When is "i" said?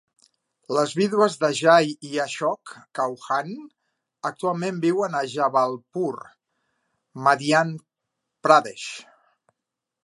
2.11-2.15